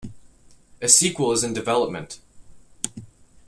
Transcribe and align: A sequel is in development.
A 0.81 0.87
sequel 0.87 1.31
is 1.33 1.43
in 1.43 1.53
development. 1.53 2.19